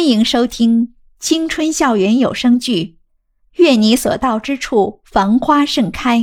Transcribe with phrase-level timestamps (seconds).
[0.00, 2.72] 欢迎收听青春校园有声剧
[3.62, 6.18] 《愿你所到之处繁花盛开》，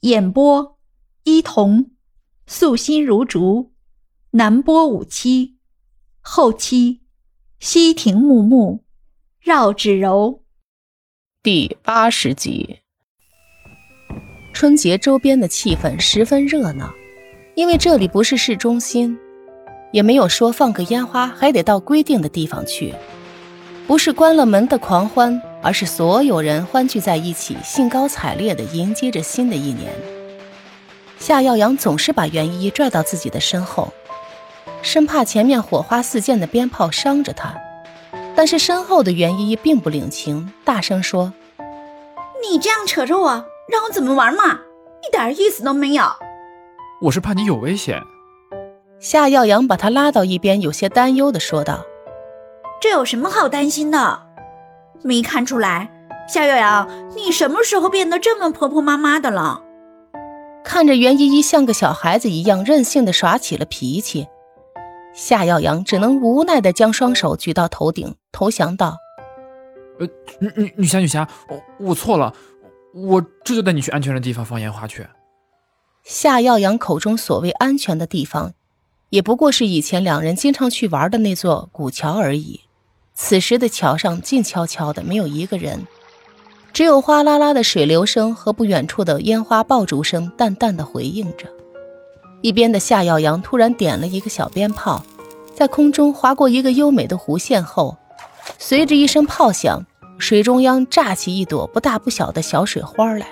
[0.00, 0.76] 演播：
[1.22, 1.92] 伊童，
[2.48, 3.70] 素心如竹，
[4.32, 5.54] 南波五七，
[6.20, 7.02] 后期：
[7.60, 8.82] 西亭木木，
[9.40, 10.42] 绕指柔。
[11.44, 12.80] 第八十集。
[14.52, 16.92] 春节周边的气氛十分热闹，
[17.54, 19.16] 因为这里不是市中心。
[19.94, 22.92] 也没有说放个烟花还得到规定的地方去，
[23.86, 29.92] 不是关了门的狂欢，而是所有人欢聚在一起，兴高采烈地迎接着新的一年。
[31.16, 33.94] 夏耀阳总是把袁依依拽到自己的身后，
[34.82, 37.54] 生怕前面火花四溅的鞭炮伤着他。
[38.34, 41.32] 但是身后的袁依依并不领情，大声说
[42.42, 43.28] ：“你这样扯着我，
[43.70, 44.58] 让我怎么玩嘛？
[45.06, 46.04] 一点意思都没有。
[47.02, 48.02] 我是怕你有危险。”
[49.04, 51.84] 夏耀阳把他拉到一边，有些担忧的说道
[52.80, 54.22] ：“这有什么好担心的？
[55.02, 55.90] 没看出来，
[56.26, 59.62] 夏耀阳，你什么时候变得这么婆婆妈妈的了？”
[60.64, 64.26] 看着袁依依像个小孩子一样任性的耍起了脾气，
[65.12, 68.96] 夏耀阳只能无奈的将双手举到头顶，投降道
[70.00, 70.08] ：“呃，
[70.38, 72.32] 女女女侠女侠，我我错了，
[72.94, 75.06] 我这就带你去安全的地方放烟花去。”
[76.04, 78.54] 夏耀阳口中所谓安全的地方。
[79.14, 82.62] 也不过是以前两人经常去玩的那座古桥而已。
[83.14, 85.86] 此时的桥上静悄悄的，没有一个人，
[86.72, 91.46] 只有哗啦啦的水流声和不远处的烟花爆竹声淡淡的回应着。
[92.42, 95.00] 一边的夏耀阳突然点了一个小鞭炮，
[95.54, 97.96] 在空中划过一个优美的弧线后，
[98.58, 99.86] 随着一声炮响，
[100.18, 103.28] 水中央炸起一朵不大不小的小水花来。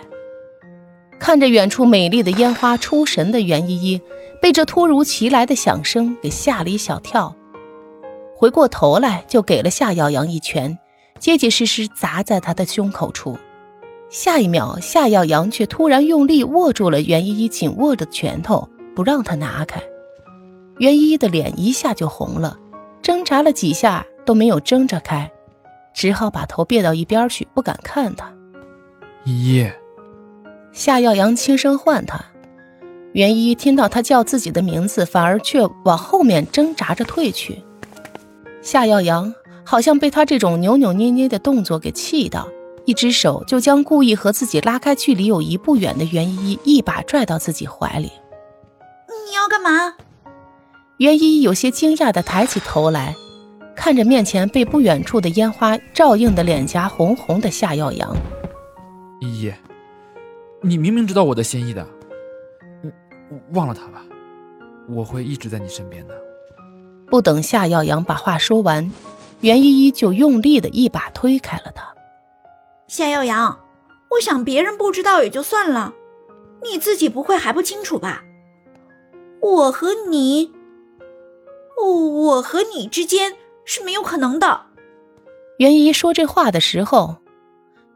[1.18, 4.00] 看着远处美丽的烟花，出神的袁依依。
[4.42, 7.32] 被这突如其来的响声给吓了一小跳，
[8.34, 10.76] 回过头来就给了夏耀阳一拳，
[11.20, 13.38] 结结实实砸在他的胸口处。
[14.10, 19.80] 下一秒，夏耀阳却突然用力握住了袁依依紧握的拳头，不让他拿开。
[20.78, 22.58] 袁依依的脸一下就红了，
[23.00, 25.30] 挣扎了几下都没有挣扎开，
[25.94, 28.34] 只好把头别到一边去，不敢看他。
[29.24, 29.70] 依依，
[30.72, 32.31] 夏耀阳轻声唤他。
[33.12, 37.62] 袁一听到他叫自己的名字，反而却往后面挣扎着退去。
[38.62, 39.34] 夏耀阳
[39.64, 42.48] 好像被他这种扭扭捏捏的动作给气到，
[42.86, 48.10] 一只手就将故意和自己拉开距离有一步远的袁依依一把拽到自己怀里。
[49.26, 49.94] 你要干嘛？
[50.96, 53.14] 袁依依有些惊讶地抬起头来，
[53.76, 58.16] 看着面前被不远处的烟花照映的脸颊红红的夏耀阳。
[59.20, 59.52] 依依，
[60.62, 61.86] 你明明知道我的心意的。
[63.54, 64.02] 忘了他吧，
[64.88, 66.14] 我会一直在你身边的。
[67.06, 68.90] 不等夏耀阳把话说完，
[69.40, 71.92] 袁依依就用力的一把推开了他。
[72.88, 73.60] 夏耀阳，
[74.10, 75.94] 我想别人不知道也就算了，
[76.62, 78.22] 你自己不会还不清楚吧？
[79.40, 80.52] 我和你，
[81.76, 83.34] 我和你之间
[83.64, 84.66] 是没有可能的。
[85.58, 87.16] 袁依依说这话的时候，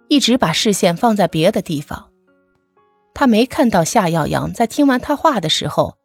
[0.09, 2.11] 一直把视线放在别的地方。
[3.19, 5.97] 他没看到夏耀阳在听完他话的时候，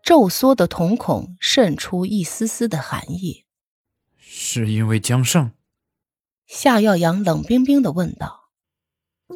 [0.00, 3.46] 皱缩的瞳孔渗出一丝丝的寒意。
[4.16, 5.50] 是因为江胜？
[6.46, 8.44] 夏耀阳冷冰冰的问道。
[9.26, 9.34] 不，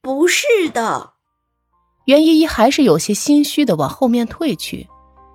[0.00, 1.12] 不是的。
[2.06, 4.88] 袁依依还是有些心虚的往后面退去，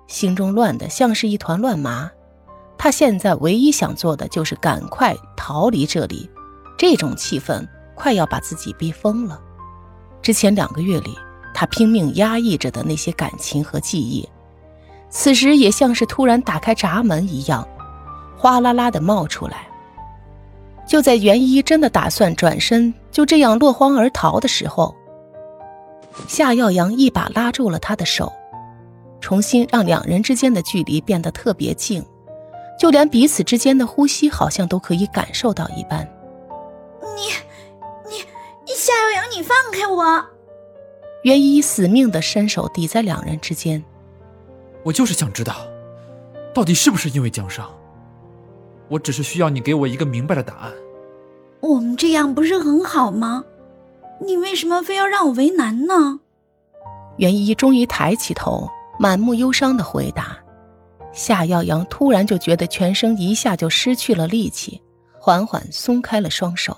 [0.08, 2.10] 心中乱的像是一团乱麻。
[2.76, 6.28] 她现在唯一想做的就是赶快逃离这里，
[6.76, 7.64] 这种气氛
[7.94, 9.40] 快要把自己逼疯了。
[10.26, 11.16] 之前两个月里，
[11.54, 14.28] 他拼命压抑着的那些感情和记忆，
[15.08, 17.64] 此时也像是突然打开闸门一样，
[18.36, 19.68] 哗啦啦的冒出来。
[20.84, 24.92] 就在袁一真的打算转身就这样落荒而逃的时候，
[26.26, 28.32] 夏耀阳一把拉住了他的手，
[29.20, 32.04] 重新让两人之间的距离变得特别近，
[32.76, 36.04] 就连彼此之间的呼吸好像都可以感受到一般。
[37.14, 37.30] 你。
[38.86, 40.24] 夏耀阳，你放开我！
[41.24, 43.82] 袁一死命的伸手抵在两人之间。
[44.84, 45.66] 我就是想知道，
[46.54, 47.68] 到底是不是因为江上？
[48.86, 50.72] 我只是需要你给我一个明白的答案。
[51.58, 53.42] 我们这样不是很好吗？
[54.24, 56.20] 你为什么非要让我为难呢？
[57.16, 60.38] 袁一终于抬起头，满目忧伤的回答。
[61.12, 64.80] 夏耀阳突然就觉得全身一下就失去了力气，
[65.18, 66.76] 缓缓松开了双手。